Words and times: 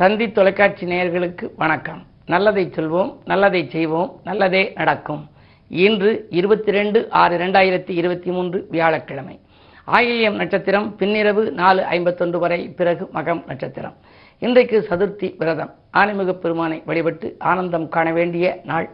தந்தி 0.00 0.32
தொலைக்காட்சி 0.32 0.86
நேயர்களுக்கு 0.86 1.50
வணக்கம். 1.56 2.06
நல்லதை 2.26 2.64
சொல்வோம் 2.66 3.16
நல்லதை 3.24 3.68
செய்வோம் 3.70 4.20
நல்லதே 4.24 4.72
நடக்கும். 4.74 5.28
இன்று 5.68 6.26
இருபத்தி 6.30 6.70
ரெண்டு 6.70 7.10
ஆறு 7.10 7.38
ரெண்டாயிரத்தி 7.38 7.90
இருபத்தி 7.90 8.30
மூன்று 8.30 8.66
வியாழக்கிழமை. 8.70 9.38
ஆயில்யம் 9.86 10.36
நட்சத்திரம் 10.40 10.94
பின்னிரவு 10.98 11.50
நாலு 11.50 11.84
ஐம்பத்தொன்று 11.84 12.38
வரை 12.38 12.68
பிறகு 12.68 13.08
மகம் 13.14 13.42
நட்சத்திரம். 13.46 13.94
இன்றைக்கு 14.38 14.86
சதுர்த்தி 14.90 15.36
விரதம். 15.38 15.72
ஆனைமுக 15.92 16.32
பெருமானை 16.32 16.82
வழிபட்டு 16.84 17.36
ஆனந்தம் 17.38 17.88
காண 17.88 18.12
வேண்டிய 18.12 18.60
நாள். 18.64 18.88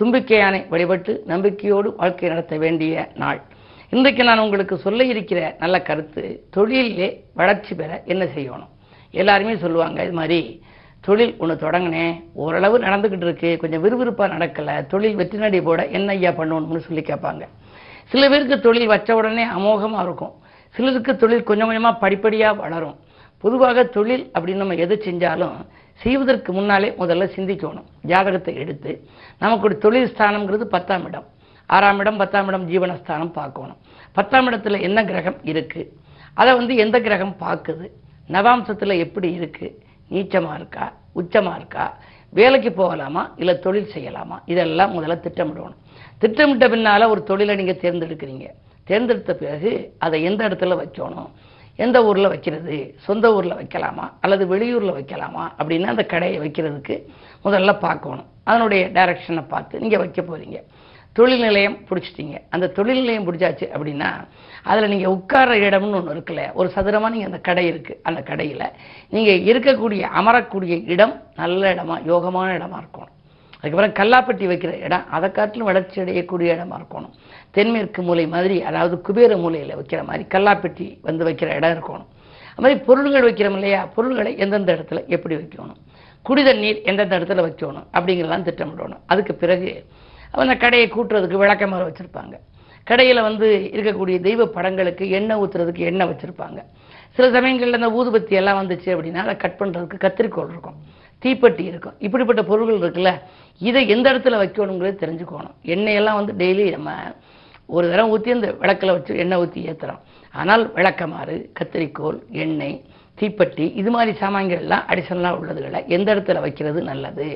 தும்பிக்கையானை 0.00 0.68
வழிபட்டு 0.68 1.22
நம்பிக்கையோடு 1.26 1.96
வாழ்க்கை 1.96 2.28
நடத்த 2.28 2.56
வேண்டிய 2.56 3.08
நாள். 3.14 3.42
இன்றைக்கு 3.90 4.24
நான் 4.24 4.38
உங்களுக்கு 4.38 4.76
சொல்ல 4.76 5.04
இருக்கிற 5.04 5.56
நல்ல 5.58 5.82
கருத்து 5.82 6.44
தொழிலே 6.50 7.24
வளர்ச்சி 7.34 7.74
பெற 7.74 8.02
என்ன 8.04 8.24
செய்யணும்? 8.24 8.72
எல்லாருமே 9.22 9.54
சொல்லுவாங்க 9.64 9.98
இது 10.06 10.14
மாதிரி 10.20 10.38
தொழில் 11.04 11.32
ஒன்று 11.42 11.54
தொடங்கினேன் 11.62 12.14
ஓரளவு 12.42 12.76
நடந்துக்கிட்டு 12.84 13.26
இருக்கு 13.28 13.50
கொஞ்சம் 13.62 13.82
விறுவிறுப்பாக 13.84 14.28
நடக்கலை 14.34 14.74
தொழில் 14.92 15.18
வெற்றிநடி 15.20 15.58
போட 15.66 15.80
என்ன 15.96 16.14
ஐயா 16.16 16.30
பண்ணணும்னு 16.38 16.86
சொல்லி 16.86 17.02
கேட்பாங்க. 17.08 17.44
சில 18.12 18.22
பேருக்கு 18.32 18.56
தொழில் 18.66 18.90
வச்ச 18.92 19.10
உடனே 19.18 19.44
அமோகமாக 19.56 20.04
இருக்கும். 20.06 20.32
சிலருக்கு 20.74 21.12
தொழில் 21.22 21.48
கொஞ்சம் 21.48 21.68
கொஞ்சமாக 21.70 22.00
படிப்படியாக 22.04 22.60
வளரும். 22.62 22.96
பொதுவாக 23.44 23.84
தொழில் 23.96 24.24
அப்படின்னு 24.34 24.62
நம்ம 24.62 24.76
எது 24.84 24.94
செஞ்சாலும் 25.06 25.56
செய்வதற்கு 26.00 26.50
முன்னாலே 26.58 26.88
முதல்ல 27.00 27.26
சிந்திக்கணும். 27.34 27.88
ஜாதகத்தை 28.10 28.54
எடுத்து 28.62 28.92
நமக்கு 29.42 29.66
ஒரு 29.68 29.76
தொழில் 29.84 30.10
ஸ்தானம்ங்கிறது 30.12 30.66
பத்தாம் 30.74 31.04
இடம். 31.08 31.26
ஆறாம் 31.74 32.00
இடம் 32.02 32.20
பத்தாம் 32.22 32.48
இடம் 32.50 32.64
ஜீவனஸ்தானம் 32.70 33.34
பார்க்கணும். 33.40 33.78
பத்தாம் 34.16 34.48
இடத்துல 34.50 34.80
என்ன 34.88 34.98
கிரகம் 35.10 35.38
இருக்குது 35.52 35.90
அதை 36.40 36.50
வந்து 36.60 36.74
எந்த 36.84 36.96
கிரகம் 37.06 37.36
பார்க்குது? 37.44 37.86
நவாம்சத்தில் 38.28 38.98
எப்படி 38.98 39.32
இருக்கு? 39.32 39.82
நீச்சமாக 40.10 40.54
இருக்கா? 40.54 40.92
உச்சமாக 41.14 41.56
இருக்கா? 41.56 41.98
வேலைக்கு 42.28 42.72
போகலாமா? 42.72 43.34
இல்லை 43.36 43.58
தொழில் 43.58 43.90
செய்யலாமா? 43.94 44.42
இதெல்லாம் 44.44 44.92
முதல்ல 44.92 45.14
திட்டமிடணும். 45.14 45.74
திட்டமிட்ட 46.18 46.68
பின்னால 46.68 47.08
ஒரு 47.08 47.22
தொழிலை 47.22 47.56
நீங்கள் 47.56 47.74
தேர்ந்தெடுக்கிறீங்க. 47.74 48.48
தேர்ந்தெடுத்த 48.84 49.34
பிறகு 49.34 49.94
அதை 49.98 50.22
எந்த 50.22 50.48
இடத்துல 50.48 50.76
வைக்கணும்? 50.76 51.30
எந்த 51.76 52.04
ஊரில் 52.04 52.28
வைக்கிறது? 52.28 52.94
சொந்த 52.98 53.34
ஊரில் 53.34 53.54
வைக்கலாமா? 53.54 54.10
அல்லது 54.20 54.56
வெளியூரில் 54.56 54.94
வைக்கலாமா? 54.94 55.52
அப்படின்னு 55.58 55.84
அந்த 55.84 56.04
கடையை 56.04 56.38
வைக்கிறதுக்கு 56.38 57.02
முதல்ல 57.44 57.78
பார்க்கணும். 57.78 58.26
அதனுடைய 58.44 58.88
டைரக்ஷனை 58.88 59.48
பார்த்து 59.48 59.78
நீங்கள் 59.78 59.98
வைக்க 59.98 60.22
போகிறீங்க 60.22 60.62
தொழில் 61.18 61.44
நிலையம் 61.46 61.76
பிடிச்சிட்டீங்க. 61.88 62.36
அந்த 62.54 62.66
தொழில் 62.76 63.00
நிலையம் 63.00 63.26
பிடிச்சாச்சு 63.26 63.66
அப்படின்னா 63.74 64.10
அதில் 64.70 64.92
நீங்கள் 64.92 65.14
உட்கார்ற 65.16 65.56
இடம்னு 65.68 65.98
ஒன்று 65.98 66.14
இருக்குல்ல 66.14 66.44
ஒரு 66.52 66.68
சதுரமாக 66.74 67.12
நீங்கள் 67.14 67.30
அந்த 67.30 67.40
கடை 67.48 67.64
இருக்குது 67.72 67.98
அந்த 68.08 68.20
கடையில். 68.30 68.64
நீங்கள் 69.14 69.42
இருக்கக்கூடிய 69.50 70.02
அமரக்கூடிய 70.20 70.76
இடம் 70.94 71.14
நல்ல 71.42 71.74
இடமா 71.74 71.96
யோகமான 72.12 72.48
இடமா 72.58 72.78
இருக்கணும். 72.82 73.12
அதுக்கப்புறம் 73.60 73.94
கல்லாப்பட்டி 73.98 74.44
வைக்கிற 74.52 74.72
இடம் 74.86 75.04
அதை 75.16 75.28
காட்டிலும் 75.30 75.68
வளர்ச்சி 75.70 76.00
அடையக்கூடிய 76.00 76.48
இடமா 76.56 76.76
இருக்கணும். 76.80 77.12
தென்மேற்கு 77.56 78.02
மூலை 78.02 78.26
மாதிரி 78.34 78.56
அதாவது 78.62 79.00
குபேர 79.00 79.36
மூலையில் 79.36 79.76
வைக்கிற 79.80 80.00
மாதிரி 80.08 80.24
கல்லாப்பெட்டி 80.34 80.86
வந்து 81.08 81.24
வைக்கிற 81.28 81.48
இடம் 81.58 81.74
இருக்கணும். 81.76 82.08
அது 82.54 82.62
மாதிரி 82.64 82.80
பொருள்கள் 82.88 83.26
வைக்கிறோம் 83.28 83.56
இல்லையா? 83.58 83.80
பொருள்களை 83.96 84.32
எந்தெந்த 84.38 84.70
இடத்துல 84.76 85.00
எப்படி 85.14 85.34
வைக்கணும்? 85.34 85.78
குடித 86.26 86.50
நீர் 86.62 86.82
எந்தெந்த 86.90 87.14
இடத்துல 87.18 87.44
வைக்கணும்? 87.46 87.86
அப்படிங்கிறலாம் 87.96 88.44
திட்டமிடணும். 88.48 89.02
அதுக்கு 89.06 89.34
பிறகு 89.34 89.70
அந்த 90.42 90.54
கடையை 90.64 90.86
கூட்டுறதுக்கு 90.88 91.42
விளக்கமாறு 91.42 91.86
வச்சுருப்பாங்க. 91.88 92.34
கடையில் 92.90 93.26
வந்து 93.26 93.46
இருக்கக்கூடிய 93.76 94.16
தெய்வ 94.20 94.46
படங்களுக்கு 94.56 95.04
எண்ணெய் 95.18 95.40
ஊற்றுறதுக்கு 95.42 95.82
எண்ணெய் 95.90 96.10
வச்சுருப்பாங்க. 96.10 96.60
சில 97.16 97.26
சமயங்களில் 97.36 97.78
இந்த 97.78 97.90
ஊதுபத்தி 97.98 98.34
எல்லாம் 98.40 98.58
வந்துச்சு 98.60 98.88
அப்படின்னா 98.94 99.22
அதை 99.26 99.34
கட் 99.36 99.58
பண்ணுறதுக்கு 99.60 99.98
கத்திரிக்கோள் 100.04 100.52
இருக்கும். 100.54 100.78
தீப்பெட்டி 101.22 101.64
இருக்கும். 101.70 101.94
இப்படிப்பட்ட 101.98 102.42
பொருள்கள் 102.42 102.82
இருக்குல்ல 102.84 103.10
இதை 103.60 103.82
எந்த 103.94 104.06
இடத்துல 104.12 104.38
வைக்கணுங்கிறது 104.42 104.96
தெரிஞ்சுக்கணும். 105.02 105.54
எண்ணெயெல்லாம் 105.74 106.18
வந்து 106.20 106.32
டெய்லி 106.42 106.64
நம்ம 106.76 106.90
ஒரு 107.76 107.86
தரம் 107.90 108.10
ஊற்றி 108.14 108.30
அந்த 108.30 108.48
விளக்கில் 108.62 108.94
வச்சு 108.96 109.12
எண்ணெய் 109.22 109.40
ஊற்றி 109.42 109.60
ஏற்றுறோம் 109.70 110.00
ஆனால் 110.34 110.64
விளக்கமாறு 110.72 111.36
கத்திரிக்கோள் 111.58 112.18
எண்ணெய் 112.44 112.76
தீப்பெட்டி 113.20 113.66
இது 113.80 113.90
மாதிரி 113.90 114.12
சாமான்கள் 114.22 114.62
எல்லாம் 114.64 114.84
அடிஷனலாக 114.92 115.38
உள்ளதுகளை 115.40 115.80
எந்த 115.96 116.08
இடத்துல 116.14 116.40
வைக்கிறது 116.40 116.82
நல்லது? 116.82 117.28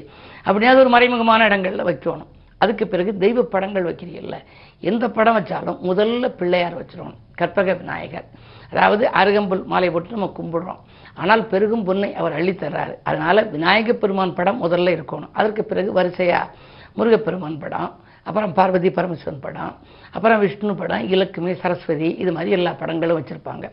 அப்படின்னா 0.46 0.72
அது 0.74 0.82
ஒரு 0.84 0.92
மறைமுகமான 0.96 1.44
இடங்களில் 1.44 1.88
வைக்கணும். 1.90 2.30
அதுக்கு 2.58 2.84
பிறகு 2.92 3.10
தெய்வ 3.24 3.42
படங்கள் 3.54 3.88
வைக்கிறீங்கல்ல 3.88 4.36
எந்த 4.90 5.04
படம் 5.16 5.36
வச்சாலும் 5.38 5.78
முதல்ல 5.88 6.28
பிள்ளையார் 6.40 6.78
வச்சிருவோம் 6.80 7.18
கற்பக 7.40 7.74
விநாயகர். 7.80 8.26
அதாவது 8.72 9.04
அருகம்புல் 9.20 9.62
மாலை 9.72 9.90
போட்டு 9.90 10.16
நம்ம 10.16 10.30
கும்பிடுறோம். 10.38 10.80
ஆனால் 11.20 11.42
பெருகும் 11.52 11.86
பொன்னை 11.88 12.10
அவர் 12.20 12.36
அள்ளித்தர்றாரு. 12.38 12.94
அதனால 13.02 13.42
விநாயக 13.54 13.92
பெருமான் 13.92 14.36
படம் 14.40 14.62
முதல்ல 14.64 14.94
இருக்கணும். 14.96 15.32
அதற்கு 15.32 15.64
பிறகு 15.64 15.90
வரிசையா 16.00 16.42
முருகப்பெருமான் 16.98 17.58
படம் 17.58 17.90
அப்புறம் 18.28 18.52
பார்வதி 18.56 18.88
பரமேஸ்வரன் 18.88 19.44
படம் 19.44 19.74
அப்புறம் 20.16 20.40
விஷ்ணு 20.44 20.72
படம் 20.74 21.04
இலக்குமி 21.14 21.52
சரஸ்வதி 21.62 22.08
இது 22.22 22.30
மாதிரி 22.32 22.50
எல்லா 22.56 22.72
படங்களும் 22.80 23.18
வச்சுருப்பாங்க. 23.18 23.66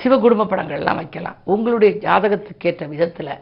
சிவகுடும்ப 0.00 0.46
படங்கள்லாம் 0.52 1.00
வைக்கலாம். 1.00 1.38
உங்களுடைய 1.44 1.92
ஜாதகத்துக்கேற்ற 2.04 2.86
விதத்தில் 2.92 3.32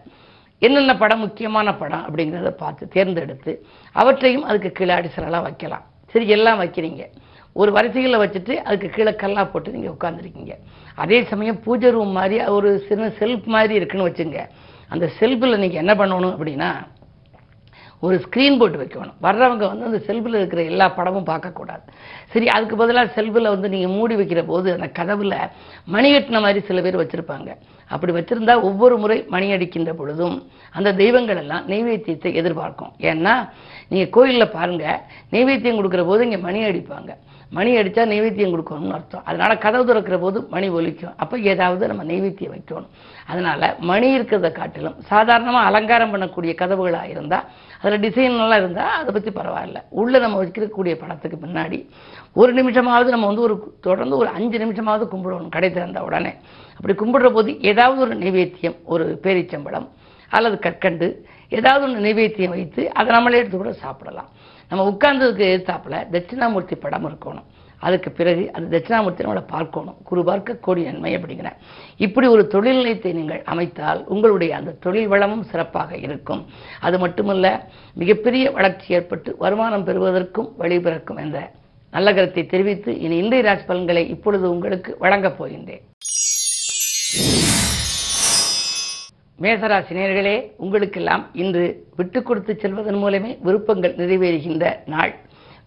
என்னென்ன 0.59 0.93
படம் 0.97 1.23
முக்கியமான 1.25 1.75
படம் 1.75 2.05
அப்படிங்கிறத 2.07 2.51
பார்த்து 2.63 2.89
தேர்ந்தெடுத்து 2.89 3.53
அவற்றையும் 3.93 4.45
அதுக்கு 4.45 4.71
கீழே 4.73 4.95
அடிசனலாக 4.95 5.43
வைக்கலாம். 5.43 5.85
சரி 6.15 6.29
எல்லாம் 6.29 6.61
வைக்கிறீங்க. 6.63 7.05
ஒரு 7.53 7.71
வரிசையில் 7.73 8.21
வச்சுட்டு 8.23 8.55
அதுக்கு 8.57 8.89
கீழே 8.89 9.13
கல்லா 9.15 9.45
போட்டு 9.45 9.75
நீங்கள் 9.77 9.95
உட்காந்துருக்கீங்க 9.97 10.55
அதே 11.03 11.19
சமயம் 11.33 11.61
பூஜை 11.65 11.91
ரூம் 11.91 12.15
மாதிரி 12.19 12.37
ஒரு 12.57 12.71
சின்ன 12.89 13.11
செல்ஃப் 13.21 13.47
மாதிரி 13.57 13.75
இருக்குன்னு 13.75 14.09
வச்சுங்க. 14.09 14.41
அந்த 14.89 15.07
செல்ஃபில் 15.19 15.61
நீங்கள் 15.63 15.83
என்ன 15.83 15.93
பண்ணணும் 15.95 16.35
அப்படின்னா 16.37 16.71
ஒரு 18.05 18.17
ஸ்க்ரீன் 18.25 18.59
போட்டு 18.61 18.79
வைக்கணும். 18.83 19.17
வர்றவங்க 19.27 19.65
வந்து 19.73 19.89
அந்த 19.89 19.99
செல்ஃபில் 20.07 20.39
இருக்கிற 20.41 20.63
எல்லா 20.71 20.87
படமும் 20.99 21.29
பார்க்கக்கூடாது. 21.31 21.85
சரி 22.33 22.47
அதுக்கு 22.55 22.77
பதிலாக 22.83 23.13
செல்ஃபில் 23.17 23.53
வந்து 23.55 23.69
நீங்கள் 23.75 23.95
மூடி 23.97 24.15
வைக்கிற 24.21 24.43
போது 24.53 24.69
அந்த 24.77 24.89
கதவில் 24.99 25.37
மணி 25.95 26.09
கட்டின 26.15 26.41
மாதிரி 26.47 26.63
சில 26.71 26.81
பேர் 26.87 27.01
வச்சுருப்பாங்க. 27.03 27.51
அப்படி 27.91 28.13
வச்சுருந்தா 28.17 28.55
ஒவ்வொரு 28.69 28.97
முறை 29.03 29.19
மணி 29.35 29.47
அடிக்கின்ற 29.57 29.93
பொழுதும் 30.01 30.37
அந்த 30.79 30.93
தெய்வங்கள் 31.03 31.41
எல்லாம் 31.45 31.67
நெய்வேத்தியத்தை 31.73 32.33
எதிர்பார்க்கும். 32.41 32.93
ஏன்னா 33.11 33.35
நீங்கள் 33.93 34.13
கோயிலில் 34.17 34.55
பாருங்கள் 34.57 35.01
நெய்வேத்தியம் 35.35 35.79
கொடுக்குற 35.81 36.05
போது 36.11 36.25
இங்கே 36.29 36.41
மணி 36.49 36.63
அடிப்பாங்க. 36.71 37.13
மணி 37.51 37.77
அடித்தா 37.77 38.05
நைவேத்தியம் 38.13 38.53
கொடுக்கணும்னு 38.55 38.95
அர்த்தம். 38.99 39.25
அதனால 39.25 39.59
கதவு 39.59 39.85
திறக்கிற 39.87 40.19
போது 40.19 40.39
மணி 40.55 40.69
ஒலிக்கும். 40.69 41.15
அப்போ 41.17 41.39
ஏதாவது 41.39 41.89
நம்ம 41.89 42.05
நெய்வேத்தியம் 42.05 42.55
வைக்கணும். 42.55 42.89
அதனால் 43.27 43.77
மணி 43.79 44.19
இருக்கிறத 44.19 44.53
காட்டிலும் 44.53 44.97
சாதாரணமாக 45.11 45.67
அலங்காரம் 45.67 46.13
பண்ணக்கூடிய 46.15 46.55
கதவுகளாக 46.63 47.09
இருந்தால் 47.09 47.47
அதில் 47.83 48.03
டிசைன்லாம் 48.07 48.61
இருந்தால் 48.63 48.93
அதை 49.01 49.13
பற்றி 49.13 49.31
பரவாயில்ல. 49.41 49.79
உள்ளே 49.89 50.19
நம்ம 50.19 50.45
வைக்கக்கூடிய 50.45 50.95
படத்துக்கு 51.03 51.39
பின்னாடி 51.47 51.89
ஒரு 52.33 52.53
நிமிஷமாவது 52.55 53.09
நம்ம 53.09 53.27
வந்து 53.27 53.41
ஒரு 53.41 53.77
தொடர்ந்து 53.81 54.17
ஒரு 54.17 54.29
அஞ்சு 54.29 54.59
நிமிஷமாவது 54.59 55.07
கும்பிடணும் 55.15 55.49
கடை 55.49 55.73
திறந்த 55.73 56.03
உடனே. 56.03 56.35
அப்படி 56.77 56.95
கும்பிடுற 57.03 57.31
போது 57.33 57.61
ஏதாவது 57.61 58.01
ஒரு 58.01 58.15
நைவேத்தியம் 58.15 58.77
ஒரு 58.85 59.21
பேரிச்சம்பழம் 59.23 59.89
அல்லது 60.31 60.59
கற்கண்டு 60.59 61.27
ஏதாவது 61.49 61.85
ஒன்று 61.87 62.07
நைவேத்தியம் 62.07 62.55
வைத்து 62.57 62.93
அதை 62.93 63.15
நம்மளே 63.15 63.39
எடுத்து 63.39 63.57
கூட 63.57 63.73
சாப்பிடலாம். 63.73 64.31
நம்ம 64.69 64.85
உட்கார்ந்ததுக்கு 64.91 65.45
எதிர்த்தாப்பில் 65.51 65.99
தட்சிணாமூர்த்தி 66.13 66.75
படம் 66.75 67.07
இருக்கணும். 67.09 67.49
அதுக்கு 67.79 68.11
பிறகு 68.11 68.51
அந்த 68.53 68.79
தட்சிணாமூர்த்தி 68.79 69.25
நம்மளை 69.25 69.47
பார்க்கணும். 69.47 69.97
குரு 70.05 70.25
பார்க்க 70.25 70.55
கோடி 70.55 70.83
நன்மை 70.83 71.17
அப்படிங்கிறேன் 71.17 71.59
இப்படி 71.97 72.27
ஒரு 72.27 72.47
தொழில் 72.47 72.77
நிலையத்தை 72.77 73.13
நீங்கள் 73.13 73.43
அமைத்தால் 73.45 74.05
உங்களுடைய 74.05 74.57
அந்த 74.57 74.77
தொழில் 74.81 75.09
வளமும் 75.09 75.43
சிறப்பாக 75.43 75.97
இருக்கும். 75.97 76.47
அது 76.81 76.99
மட்டுமல்ல 76.99 77.69
மிகப்பெரிய 77.95 78.51
வளர்ச்சி 78.51 78.95
ஏற்பட்டு 78.95 79.37
வருமானம் 79.39 79.85
பெறுவதற்கும் 79.85 80.53
வழிபிறக்கும் 80.59 81.19
என்ற 81.19 81.51
நல்ல 81.93 82.15
கருத்தை 82.15 82.47
தெரிவித்து 82.47 83.01
இனி 83.01 83.17
இந்திய 83.17 83.43
ராசி 83.43 83.65
பலன்களை 83.65 84.09
இப்பொழுது 84.09 84.51
உங்களுக்கு 84.51 84.97
வழங்கப் 84.99 85.43
போகின்றேன். 85.43 85.85
மேசராசினியர்களே 89.45 90.37
உங்களுக்கெல்லாம் 90.65 91.23
இன்று 91.43 91.65
விட்டு 91.99 92.21
கொடுத்து 92.23 92.53
செல்வதன் 92.63 92.99
மூலமே 93.03 93.31
விருப்பங்கள் 93.47 93.95
நிறைவேறுகின்ற 94.01 94.65
நாள். 94.95 95.13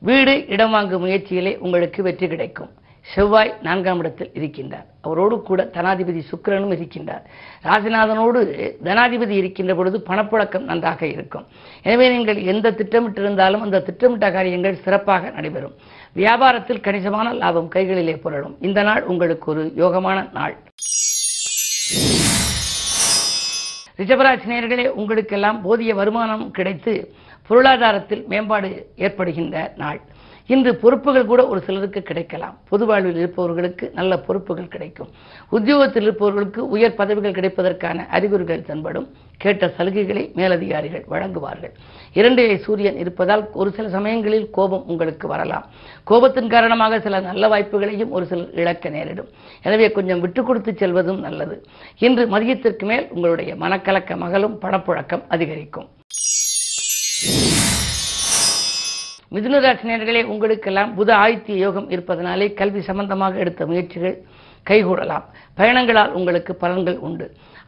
வீடு 0.07 0.33
இடம் 0.53 0.73
வாங்கும் 0.75 1.03
முயற்சியிலே 1.05 1.53
உங்களுக்கு 1.65 1.99
வெற்றி 2.07 2.27
கிடைக்கும். 2.27 2.71
செவ்வாய் 3.13 3.51
நான்காம் 3.65 3.99
இடத்தில் 4.01 4.31
இருக்கின்றார். 4.39 4.85
அவரோடு 5.05 5.35
கூட 5.49 5.61
தனாதிபதி 5.75 6.21
சுக்கிரனும் 6.31 6.73
இருக்கின்றார். 6.75 7.23
ராசிநாதனோடு 7.67 8.39
தனாதிபதி 8.87 9.35
இருக்கின்ற 9.41 9.73
பொழுது 9.79 9.99
பணப்புழக்கம் 10.09 10.67
நன்றாக 10.71 11.01
இருக்கும். 11.15 11.45
எனவே 11.83 12.07
நீங்கள் 12.15 12.41
எந்த 12.53 12.73
திட்டமிட்டிருந்தாலும் 12.79 13.65
அந்த 13.67 13.83
திட்டமிட்ட 13.89 14.29
காரியங்கள் 14.37 14.81
சிறப்பாக 14.85 15.29
நடைபெறும். 15.37 15.75
வியாபாரத்தில் 16.21 16.83
கணிசமான 16.87 17.33
லாபம் 17.43 17.71
கைகளிலே 17.77 18.17
புரளும். 18.25 18.57
இந்த 18.69 18.81
நாள் 18.89 19.03
உங்களுக்கு 19.13 19.47
ஒரு 19.53 19.65
யோகமான 19.83 20.17
நாள். 20.39 20.55
ரிஷபராசினியர்களே 23.97 24.87
உங்களுக்கெல்லாம் 24.87 25.61
போதிய 25.61 25.95
வருமானம் 25.95 26.51
கிடைத்து 26.51 27.13
பொருளாதாரத்தில் 27.47 28.25
மேம்பாடு 28.27 28.69
ஏற்படுகின்ற 28.95 29.73
நாள். 29.77 30.01
இன்று 30.47 30.75
பொறுப்புகள் 30.75 31.25
கூட 31.25 31.47
ஒரு 31.47 31.61
சிலருக்கு 31.61 32.01
கிடைக்கலாம். 32.01 32.57
பொது 32.69 32.85
வாழ்வில் 32.85 33.15
இருப்பவர்களுக்கு 33.15 33.91
நல்ல 33.93 34.19
பொறுப்புகள் 34.19 34.67
கிடைக்கும். 34.67 35.09
உத்தியோகத்தில் 35.49 36.03
இருப்பவர்களுக்கு 36.03 36.69
உயர் 36.69 36.95
பதவிகள் 36.95 37.37
கிடைப்பதற்கான 37.39 38.07
அறிகுறிகள் 38.07 38.61
தென்படும். 38.61 39.07
கேட்ட 39.43 39.65
சலுகைகளை 39.77 40.23
மேலதிகாரிகள் 40.33 41.03
வழங்குவார்கள். 41.09 41.73
இரண்டிலே 42.13 42.55
சூரியன் 42.65 42.97
இருப்பதால் 42.97 43.43
ஒரு 43.53 43.71
சில 43.71 43.89
சமயங்களில் 43.89 44.47
கோபம் 44.49 44.85
உங்களுக்கு 44.87 45.27
வரலாம். 45.27 45.65
கோபத்தின் 46.09 46.49
காரணமாக 46.53 46.99
சில 46.99 47.19
நல்ல 47.19 47.47
வாய்ப்புகளையும் 47.47 48.13
ஒரு 48.17 48.25
சிலர் 48.25 48.55
இழக்க 48.61 48.89
நேரிடும். 48.89 49.29
எனவே 49.63 49.91
கொஞ்சம் 49.91 50.19
விட்டு 50.19 50.43
கொடுத்து 50.43 50.71
செல்வதும் 50.71 51.21
நல்லது. 51.27 51.57
இன்று 51.99 52.25
மதியத்திற்கு 52.33 52.85
மேல் 52.91 53.05
உங்களுடைய 53.09 53.55
மனக்கலக்க 53.55 54.17
மகளும் 54.17 54.57
பணப்புழக்கம் 54.61 55.25
அதிகரிக்கும். 55.27 55.87
மிதுனராசினியர்களே 59.35 60.23
உங்களுக்கெல்லாம் 60.33 60.91
புத 60.97 61.09
ஆதித்ய 61.23 61.55
யோகம் 61.65 61.89
இருப்பதனாலே 61.89 62.53
கல்வி 62.53 62.81
சம்பந்தமாக 62.81 63.37
எடுத்த 63.37 63.65
முயற்சிகள் 63.65 64.15
கைகூடலாம். 64.69 65.25
பயணங்களால் 65.59 66.11
உங்களுக்கு 66.11 66.57
பலன்கள் 66.61 66.97
உண்டு. 67.07 67.25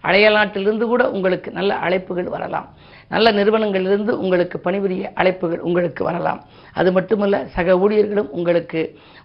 அழையல் 0.07 0.37
நாட்டிலிருந்து 0.39 0.85
கூட 0.87 1.03
உங்களுக்கு 1.15 1.51
நல்ல 1.51 1.71
அழைப்புகள் 1.85 2.29
வரலாம். 2.35 2.67
நல்ல 3.13 3.31
நிறுவனங்களிலிருந்து 3.31 4.13
உங்களுக்கு 4.23 4.59
பணிபுரிய 4.59 5.11
அழைப்புகள் 5.21 5.65
உங்களுக்கு 5.67 6.03
வரலாம். 6.03 6.41
அது 6.79 6.89
மட்டுமல்ல 6.91 7.45
சக 7.55 7.77
ஊழியர்களும் 7.83 8.29
உங்களுக்கு 8.37 8.81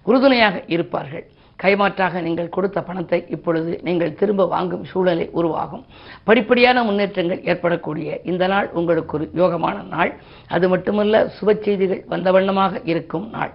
உறுதுணையாக 0.08 0.62
இருப்பார்கள். 0.66 1.24
கைமாற்றாக 1.62 2.20
நீங்கள் 2.20 2.54
கொடுத்த 2.54 2.78
பணத்தை 2.82 3.18
இப்பொழுது 3.34 3.72
நீங்கள் 3.86 4.14
திரும்ப 4.20 4.46
வாங்கும் 4.54 4.84
சூழ்நிலை 4.84 5.26
உருவாகும். 5.38 5.84
படிப்படியான 6.28 6.84
முன்னேற்றங்கள் 6.88 7.44
ஏற்படக்கூடிய 7.50 8.16
இந்த 8.30 8.46
நாள் 8.52 8.70
உங்களுக்கு 8.80 9.14
ஒரு 9.18 9.26
யோகமான 9.40 9.76
நாள். 9.94 10.12
அது 10.56 10.68
மட்டுமல்ல 10.72 11.20
சுப 11.36 11.54
செய்திகள் 11.66 12.02
வந்த 12.14 12.30
வண்ணமாக 12.36 12.80
இருக்கும் 12.92 13.28
நாள். 13.36 13.52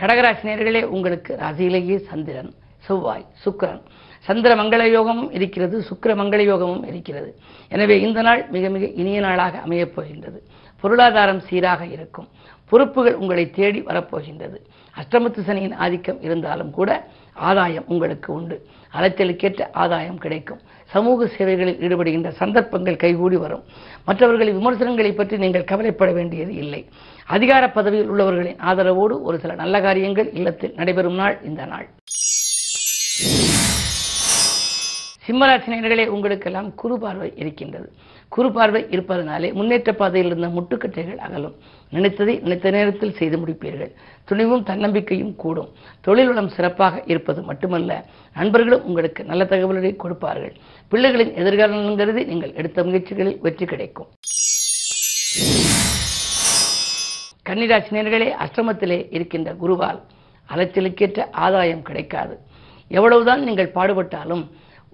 கடகராசினியர்களே 0.00 0.82
உங்களுக்கு 0.96 1.32
ராசியிலேயே 1.44 1.98
சந்திரன். 2.10 2.50
செவ்வாய் 2.88 3.26
சுக்கிரன். 3.44 3.82
சந்திர 4.26 4.52
மங்கள 4.60 4.82
யோகமும் 4.90 5.30
இருக்கிறது 5.38 5.76
சுக்கர 5.90 6.12
மங்கள 6.20 6.40
யோகமும் 6.52 6.84
இருக்கிறது. 6.90 7.30
எனவே 7.74 7.96
இந்த 8.06 8.20
நாள் 8.22 8.42
மிக 8.56 8.68
மிக 8.68 8.86
இனிய 9.02 9.20
நாளாக 9.20 9.58
அமையப் 9.58 9.94
போகின்றது. 9.96 10.40
பொருளாதாரம் 10.82 11.42
சீராக 11.48 11.82
இருக்கும். 11.96 12.28
பொறுப்புகள் 12.70 13.14
உங்களை 13.14 13.44
தேடி 13.50 13.80
வரப்போகின்றது. 13.80 14.58
அஷ்டமத்து 15.00 15.40
சனியின் 15.46 15.76
ஆதிக்கம் 15.84 16.20
இருந்தாலும் 16.26 16.70
கூட 16.70 16.90
ஆதாயம் 17.48 17.86
உங்களுக்கு 17.86 18.28
உண்டு. 18.32 18.56
அலைச்சலுக்கேற்ற 18.96 19.62
ஆதாயம் 19.82 20.18
கிடைக்கும். 20.24 20.60
சமூக 20.94 21.26
சேவைகளில் 21.36 21.80
ஈடுபடுகின்ற 21.84 22.30
சந்தர்ப்பங்கள் 22.40 23.00
கைகூடி 23.04 23.36
வரும். 23.36 23.64
மற்றவர்களின் 24.04 24.58
விமர்சனங்களை 24.58 25.12
பற்றி 25.12 25.36
நீங்கள் 25.44 25.68
கவலைப்பட 25.72 26.12
வேண்டியது 26.12 26.54
இல்லை. 26.54 26.82
அதிகார 27.26 27.64
பதவியில் 27.70 28.10
உள்ளவர்களின் 28.12 28.60
ஆதரவோடு 28.70 29.16
ஒரு 29.28 29.38
சில 29.38 29.54
நல்ல 29.54 29.80
காரியங்கள் 29.80 30.30
இல்லத்தில் 30.32 30.76
நடைபெறும் 30.76 31.18
நாள் 31.22 31.38
இந்த 31.50 31.64
நாள். 31.64 31.88
சிம்மராசினியர்களே 35.28 36.04
உங்களுக்கெல்லாம் 36.14 36.68
குறு 36.80 36.94
பார்வை 36.98 37.26
இருக்கின்றது. 37.40 37.88
குறு 38.34 38.48
பார்வை 38.52 38.80
இருப்பதனாலே 38.94 39.48
முன்னேற்ற 39.58 39.90
பாதையில் 39.98 40.30
இருந்த 40.30 40.48
முட்டுக்கட்டைகள் 40.54 41.18
அகலும். 41.26 41.56
நினைத்ததை 41.94 42.34
நினைத்த 42.44 42.70
நேரத்தில் 42.76 43.14
செய்து 43.18 43.36
முடிப்பீர்கள். 43.42 43.90
துணிவும் 44.28 44.62
தன்னம்பிக்கையும் 44.70 45.34
கூடும். 45.42 45.68
தொழில் 46.06 46.28
வளம் 46.28 46.48
சிறப்பாக 46.56 47.02
இருப்பது 47.12 47.42
மட்டுமல்ல 47.42 47.98
நண்பர்களும் 48.36 48.84
உங்களுக்கு 48.84 49.24
நல்ல 49.30 49.44
தகவல்களை 49.44 49.96
கொடுப்பார்கள். 49.96 50.54
பிள்ளைகளின் 50.92 51.32
எதிர்காலம் 51.42 51.98
கருதி 52.00 52.24
நீங்கள் 52.24 52.54
எடுத்த 52.60 52.84
முயற்சிகளில் 52.84 53.40
வெற்றி 53.46 53.66
கிடைக்கும். 53.72 54.08
கன்னிராசினியர்களே 57.50 58.30
அஷ்டமத்திலே 58.46 58.98
இருக்கின்ற 59.18 59.52
குருவால் 59.64 60.00
அலைச்சலுக்கேற்ற 60.54 61.26
ஆதாயம் 61.46 61.84
கிடைக்காது. 61.90 62.36
எவ்வளவுதான் 62.88 63.44
நீங்கள் 63.48 63.74
பாடுபட்டாலும் 63.76 64.46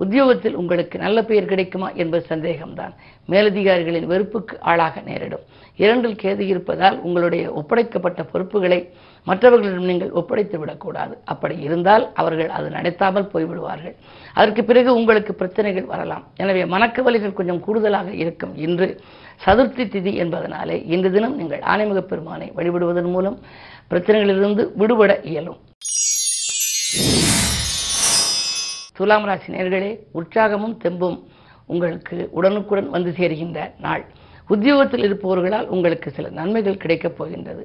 உத்தியோகத்தில் 0.03 0.57
உங்களுக்கு 0.61 0.97
நல்ல 1.05 1.19
பெயர் 1.29 1.51
கிடைக்குமா 1.51 1.89
என்பது 2.03 2.25
சந்தேகம்தான். 2.31 2.95
மேலதிகாரிகளின் 3.33 4.09
வெறுப்புக்கு 4.13 4.55
ஆளாக 4.71 5.03
நேரிடும். 5.09 5.45
இரண்டில் 5.83 6.21
கேது 6.23 6.43
இருப்பதால் 6.53 6.97
உங்களுடைய 7.07 7.45
ஒப்படைக்கப்பட்ட 7.61 8.23
பொறுப்புகளை 8.33 8.79
மற்றவர்களிடம் 9.29 9.91
நீங்கள் 9.91 10.15
ஒப்படைத்து 10.21 10.57
விடக்கூடாது. 10.63 11.15
அப்படி 11.33 11.55
இருந்தால் 11.67 12.05
அவர்கள் 12.23 12.51
அது 12.57 12.69
நடத்தாமல் 12.77 13.31
போய்விடுவார்கள். 13.33 13.97
அதற்கு 14.39 14.65
பிறகு 14.71 14.91
உங்களுக்கு 15.01 15.35
பிரச்சனைகள் 15.41 15.91
வரலாம். 15.93 16.25
எனவே 16.43 16.65
மனக்கவலைகள் 16.75 17.39
கொஞ்சம் 17.41 17.63
கூடுதலாக 17.67 18.11
இருக்கும். 18.23 18.55
இன்று 18.67 18.89
சதுர்த்தி 19.47 19.87
திதி 19.95 20.15
என்பதனாலே 20.25 20.79
இன்று 20.95 21.11
தினம் 21.17 21.39
நீங்கள் 21.41 21.65
ஆணைமுக 21.73 22.03
பெருமானை 22.13 22.49
வழிபடுவதன் 22.59 23.13
மூலம் 23.17 23.39
பிரச்சனைகளிலிருந்து 23.93 24.65
விடுபட 24.83 25.15
இயலும். 25.33 25.61
துலாம் 28.97 29.25
ராசி 29.25 29.53
நேர்களே 29.53 29.99
உற்சாகமும் 30.15 30.77
தெம்பும் 30.85 31.19
உங்களுக்கு 31.67 32.29
உடனுக்குடன் 32.31 32.91
வந்து 32.91 33.11
சேருகின்ற 33.11 33.71
நாள். 33.81 34.05
உத்தியோகத்தில் 34.49 35.05
இருப்பவர்களால் 35.07 35.67
உங்களுக்கு 35.67 36.11
சில 36.11 36.29
நன்மைகள் 36.29 36.77
கிடைக்கப் 36.77 37.17
போகின்றது. 37.17 37.63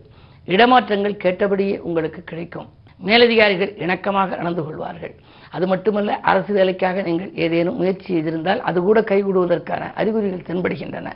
இடமாற்றங்கள் 0.47 1.15
கேட்டபடியே 1.15 1.79
உங்களுக்கு 1.79 2.23
கிடைக்கும். 2.23 2.67
மேலதிகாரிகள் 2.97 3.73
இணக்கமாக 3.73 4.37
நடந்து 4.37 4.63
கொள்வார்கள். 4.63 5.13
அது 5.51 5.67
மட்டுமல்ல 5.67 6.15
அரசு 6.31 6.53
வேலைக்காக 6.53 7.01
நீங்கள் 7.01 7.31
ஏதேனும் 7.35 7.75
முயற்சி 7.75 8.09
செய்திருந்தால் 8.13 8.59
அது 8.59 8.81
கூட 8.81 9.01
கைகூடுவதற்கான 9.01 9.93
அறிகுறிகள் 9.93 10.47
தென்படுகின்றன. 10.47 11.11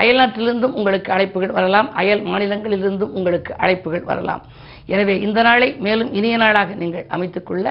அயல்நாட்டிலிருந்தும் 0.00 0.76
உங்களுக்கு 0.78 1.12
அழைப்புகள் 1.12 1.52
வரலாம். 1.52 1.92
அயல் 1.92 2.22
மாநிலங்களிலிருந்தும் 2.22 3.14
உங்களுக்கு 3.18 3.54
அழைப்புகள் 3.58 4.04
வரலாம். 4.04 4.42
எனவே 4.94 5.14
இந்த 5.26 5.42
நாளை 5.42 5.68
மேலும் 5.86 6.10
இனிய 6.12 6.36
நாளாக 6.36 6.74
நீங்கள் 6.74 7.06
அமைத்துக்கொள்ள 7.16 7.66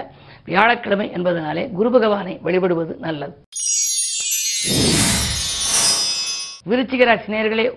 வியாழக்கிழமை 0.49 1.07
என்பதனாலே 1.17 1.63
குரு 1.77 1.89
பகவானை 1.91 2.33
வழிபடுவது 2.45 2.95
நல்லது. 3.05 3.35
விருச்சிக 6.69 7.03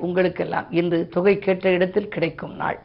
உங்களுக்கெல்லாம் 0.06 0.66
இன்று 0.70 0.98
தொகை 1.14 1.34
கேட்ட 1.38 1.70
இடத்தில் 1.70 2.12
கிடைக்கும் 2.14 2.54
நாள். 2.54 2.78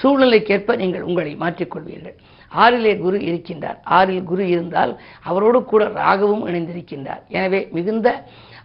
சூழ்நிலைக்கேற்ப 0.00 0.76
நீங்கள் 0.82 1.02
உங்களை 1.02 1.32
மாற்றிக்கொள்வீர்கள் 1.40 2.16
ஆறிலே 2.52 2.92
குரு 2.98 3.18
இருக்கின்றார். 3.28 3.78
ஆறில் 3.96 4.28
குரு 4.30 4.44
இருந்தால் 4.48 4.92
அவரோடு 5.30 5.58
கூட 5.64 5.84
ராகவும் 6.00 6.46
இணைந்திருக்கின்றார். 6.50 7.22
எனவே 7.28 7.60
மிகுந்த 7.76 8.08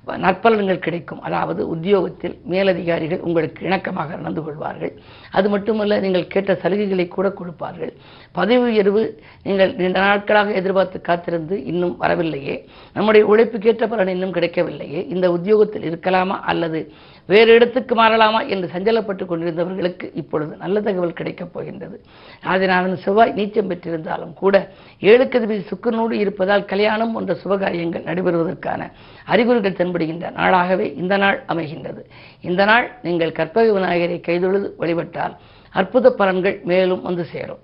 நற்பலன்கள் 0.08 0.80
கிடைக்கும். 0.80 1.22
அதாவது 1.22 1.68
உத்தியோகத்தில் 1.68 2.42
மேலதிகாரிகள் 2.46 3.20
உங்களுக்கு 3.20 3.68
இணக்கமாக 3.68 4.08
நடந்து 4.08 4.44
கொள்வார்கள். 4.44 4.94
அது 5.32 5.50
மட்டுமல்ல 5.50 6.00
நீங்கள் 6.00 6.28
கேட்ட 6.28 6.54
சலுகைகளை 6.54 7.08
கூட 7.08 7.30
கொடுப்பார்கள். 7.30 7.94
பதவி 8.32 8.64
உயர்வு 8.64 9.22
நீங்கள் 9.44 9.76
நீண்ட 9.76 10.00
நாட்களாக 10.00 10.52
எதிர்பார்த்து 10.52 11.02
காத்திருந்து 11.02 11.64
இன்னும் 11.64 11.98
வரவில்லையே. 11.98 12.70
நம்முடைய 12.94 13.26
உழைப்புக்கேற்ற 13.26 13.88
பலன் 13.88 14.08
இன்னும் 14.08 14.34
கிடைக்கவில்லையே. 14.34 15.08
இந்த 15.08 15.32
உத்தியோகத்தில் 15.32 15.88
இருக்கலாமா 15.92 16.40
அல்லது 16.40 16.92
வேறு 17.32 17.54
இடத்துக்கு 17.54 17.94
மாறலாமா 17.96 18.40
என்று 18.48 18.68
சஞ்சலப்பட்டு 18.74 19.24
கொண்டிருந்தவர்களுக்கு 19.30 20.08
இப்பொழுது 20.14 20.56
நல்ல 20.56 20.82
தகவல் 20.82 21.16
கிடைக்கப் 21.20 21.54
போகின்றது. 21.54 21.96
ஆதிநாதன் 22.44 23.02
செவ்வாய் 23.06 23.34
நீச்சம் 23.36 23.70
பெற்றிருந்தாலும் 23.72 24.34
கூட 24.34 24.56
ஏழு 25.00 25.26
கதிபதி 25.26 25.64
சுக்கரனோடு 25.72 26.12
இருப்பதால் 26.12 26.66
கல்யாணம் 26.66 27.14
போன்ற 27.14 27.38
சுபகாரியங்கள் 27.44 28.08
நடைபெறுவதற்கான 28.10 28.92
அறிகுறிகள் 29.26 29.78
தென்படுகின்ற 29.80 30.32
நாளாகவே 30.40 30.88
இந்த 30.96 31.18
நாள் 31.18 31.44
அமைகின்றது. 31.48 32.04
இந்த 32.42 32.66
நாள் 32.66 32.88
நீங்கள் 33.02 33.38
கற்பக 33.42 33.72
விநாயகரை 33.72 34.20
கைதொழுது 34.28 34.70
வழிபட்டால் 34.78 35.36
அற்புத 35.70 36.16
பலன்கள் 36.20 36.64
மேலும் 36.64 37.02
வந்து 37.02 37.26
சேரும். 37.26 37.62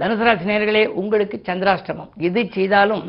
தனுசராசி 0.00 0.46
நேர்களே 0.50 0.86
உங்களுக்கு 1.00 1.36
சந்திராஷ்டமம். 1.46 2.12
எது 2.16 2.48
செய்தாலும் 2.52 3.04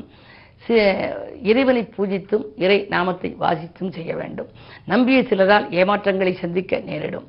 இறைவனை 1.41 1.89
பூஜித்தும் 1.97 2.45
இறை 2.55 2.85
நாமத்தை 2.89 3.35
வாசித்தும் 3.39 3.91
செய்ய 3.91 4.15
வேண்டும். 4.15 4.47
நம்பிய 4.85 5.21
சிலரால் 5.21 5.69
ஏமாற்றங்களை 5.69 6.33
சந்திக்க 6.33 6.79
நேரிடும். 6.79 7.27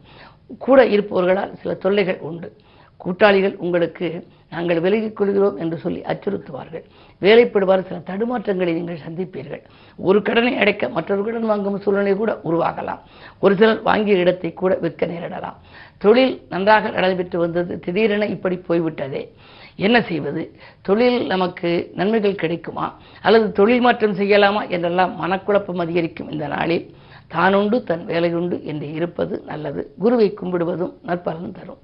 கூட 0.58 0.84
இருப்பவர்களால் 0.84 1.52
சில 1.52 1.74
தொல்லைகள் 1.74 2.18
உண்டு. 2.18 2.56
கூட்டாளிகள் 2.96 3.56
உங்களுக்கு 3.56 4.26
நாங்கள் 4.50 4.80
விலகிக் 4.80 5.16
கொள்கிறோம் 5.16 5.56
என்று 5.56 5.78
சொல்லி 5.78 6.00
அச்சுறுத்துவார்கள். 6.00 6.84
வேலைப்படுவார் 7.20 7.86
சில 7.86 8.00
தடுமாற்றங்களை 8.06 8.72
நீங்கள் 8.72 8.98
சந்திப்பீர்கள். 9.08 9.62
ஒரு 9.96 10.22
கடனை 10.22 10.56
அடைக்க 10.56 10.88
மற்றொரு 10.88 11.24
கடன் 11.24 11.46
வாங்கும் 11.46 11.80
சூழ்நிலை 11.80 12.14
கூட 12.14 12.40
உருவாகலாம். 12.44 12.98
ஒரு 13.38 13.56
சிலர் 13.56 13.82
வாங்கிய 13.82 14.16
இடத்தை 14.16 14.52
கூட 14.52 14.74
விற்க 14.74 15.06
நேரிடலாம். 15.06 15.54
தொழில் 15.98 16.42
நன்றாக 16.48 16.90
நடைபெற்று 16.90 17.38
வந்தது. 17.38 17.80
திடீரென 17.80 18.26
இப்படி 18.26 18.56
போய்விட்டதே. 18.56 19.32
என்ன 19.76 20.02
செய்வது? 20.02 20.58
தொழில் 20.82 21.26
நமக்கு 21.26 21.90
நன்மைகள் 21.94 22.34
கிடைக்குமா? 22.34 22.98
அல்லது 23.22 23.52
தொழில் 23.52 23.80
மாற்றம் 23.80 24.16
செய்யலாமா? 24.16 24.68
என்றெல்லாம் 24.68 25.16
மனக்குழப்பம் 25.22 25.76
அதிகரிக்கும் 25.76 26.30
இந்த 26.30 26.46
நாளில். 26.46 26.94
தானுண்டு 27.34 27.82
தன் 27.82 28.06
வேலையுண்டு 28.06 28.62
என்று 28.62 28.92
இருப்பது 28.92 29.42
நல்லது. 29.46 29.94
குருவை 29.98 30.34
கும்பிடுவதும் 30.34 30.92
நற்பலன் 31.06 31.52
தரும். 31.52 31.78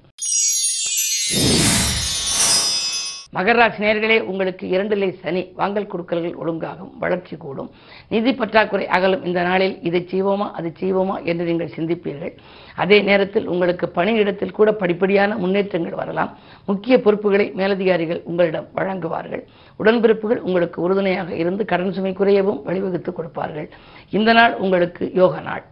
மகராசி 3.35 3.79
நேர்களே 3.83 4.15
உங்களுக்கு 4.21 4.65
இரண்டிலே 4.67 5.07
சனி 5.21 5.41
வாங்கல் 5.59 5.89
கொடுக்கல்கள் 5.91 6.39
ஒழுங்காகும் 6.41 6.89
வளர்ச்சி 7.03 7.35
கூடும். 7.37 7.69
நிதி 8.13 8.31
பற்றாக்குறை 8.33 8.85
அகலும். 8.87 9.23
இந்த 9.29 9.41
நாளில் 9.49 9.75
இதை 9.81 10.01
செய்வோமா 10.11 10.47
அது 10.51 10.71
செய்வோமா 10.81 11.15
என்று 11.23 11.45
நீங்கள் 11.49 11.73
சிந்திப்பீர்கள். 11.77 12.33
அதே 12.75 12.97
நேரத்தில் 13.01 13.47
உங்களுக்கு 13.47 13.87
பணியிடத்தில் 13.95 14.55
கூட 14.59 14.71
படிப்படியான 14.71 15.37
முன்னேற்றங்கள் 15.37 15.99
வரலாம். 16.01 16.33
முக்கிய 16.65 16.97
பொறுப்புகளை 17.01 17.47
மேலதிகாரிகள் 17.61 18.21
உங்களிடம் 18.23 18.69
வழங்குவார்கள். 18.79 19.43
உடன்பிறப்புகள் 19.79 20.41
உங்களுக்கு 20.47 20.81
உறுதுணையாக 20.81 21.35
இருந்து 21.35 21.65
கடன் 21.65 21.93
சுமை 21.97 22.13
குறையவும் 22.13 22.63
வழிவகுத்து 22.69 23.13
கொடுப்பார்கள். 23.13 23.69
இந்த 24.09 24.33
நாள் 24.33 24.55
உங்களுக்கு 24.55 25.11
யோக 25.13 25.39
நாள். 25.41 25.63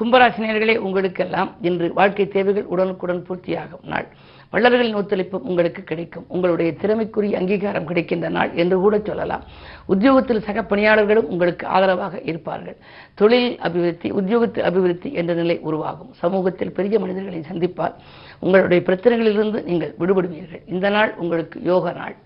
கும்பராசினியர்களே 0.00 0.76
உங்களுக்கெல்லாம் 0.76 1.56
இன்று 1.60 1.92
வாழ்க்கை 1.92 2.28
தேவைகள் 2.28 2.64
உடனுக்குடன் 2.64 3.24
பூர்த்தியாகும் 3.28 3.84
நாள். 3.84 4.06
வல்லர்களின் 4.50 4.94
ஒத்துழைப்பு 4.94 5.42
உங்களுக்கு 5.42 5.82
கிடைக்கும். 5.82 6.24
உங்களுடைய 6.28 6.72
திறமைக்குரிய 6.72 7.38
அங்கீகாரம் 7.38 7.84
கிடைக்கின்ற 7.84 8.28
நாள் 8.28 8.50
என்று 8.54 8.76
கூட 8.78 9.00
சொல்லலாம். 9.04 9.44
உத்தியோகத்தில் 9.86 10.42
சக 10.42 10.62
பணியாளர்களும் 10.62 11.28
உங்களுக்கு 11.28 11.66
ஆதரவாக 11.66 12.20
இருப்பார்கள். 12.20 12.76
தொழில் 13.14 13.58
அபிவிருத்தி 13.58 14.10
உத்தியோகத்து 14.12 14.60
அபிவிருத்தி 14.70 15.12
என்ற 15.12 15.34
நிலை 15.34 15.58
உருவாகும். 15.58 16.12
சமூகத்தில் 16.12 16.72
பெரிய 16.72 16.98
மனிதர்களை 16.98 17.44
சந்திப்பால் 17.52 17.94
உங்களுடைய 18.40 18.82
பிரச்சனைகளிலிருந்து 18.86 19.62
நீங்கள் 19.64 19.94
விடுபடுவீர்கள். 19.98 20.62
இந்த 20.66 20.90
நாள் 20.90 21.14
உங்களுக்கு 21.16 21.60
யோக 21.62 21.92
நாள். 21.92 22.16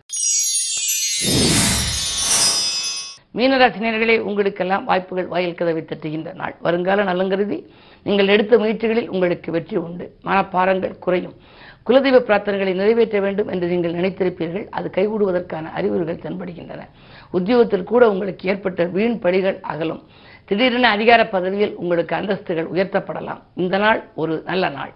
மீனராசினியர்களே 3.39 4.15
உங்களுக்கெல்லாம் 4.29 4.85
வாய்ப்புகள் 4.85 5.29
வாயில் 5.33 5.59
கதவை 5.59 5.83
தட்டுகின்ற 5.83 6.31
நாள். 6.35 6.55
வருங்கால 6.67 7.05
நலங்கருதி 7.05 7.59
நீங்கள் 8.07 8.33
எடுத்த 8.35 8.59
முயற்சிகளில் 8.59 9.11
உங்களுக்கு 9.15 9.49
வெற்றி 9.57 9.77
உண்டு. 9.77 10.05
மனப்பாரங்கள் 10.25 10.95
குறையும். 10.99 11.37
குலதெய்வ 11.87 12.19
பிரார்த்தனைகளை 12.29 12.73
நிறைவேற்ற 12.81 13.21
வேண்டும் 13.21 13.49
என்று 13.49 13.67
நீங்கள் 13.69 13.95
நினைத்திருப்பீர்கள். 13.95 14.67
அது 14.71 14.89
கைகூடுவதற்கான 14.97 15.71
அறிகுறிகள் 15.79 16.23
தென்படுகின்றன. 16.25 16.83
உத்தியோகத்தில் 17.31 17.89
கூட 17.93 18.11
உங்களுக்கு 18.11 18.49
ஏற்பட்ட 18.49 18.85
வீண் 18.97 19.19
பழிகள் 19.25 19.59
அகலும். 19.73 20.03
திடீரென 20.45 20.91
அதிகார 20.97 21.29
பதவியில் 21.29 21.75
உங்களுக்கு 21.75 22.17
அந்தஸ்துகள் 22.17 22.71
உயர்த்தப்படலாம். 22.75 23.43
இந்த 23.55 23.79
நாள் 23.79 24.03
ஒரு 24.15 24.43
நல்ல 24.47 24.69
நாள். 24.69 24.93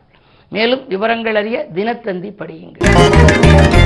மேலும் 0.48 0.82
விவரங்கள் 0.88 1.34
அறிய 1.34 1.58
தினத்தந்தி 1.74 2.32
படியுங்கள். 2.40 3.81